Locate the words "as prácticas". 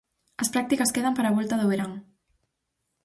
0.43-0.93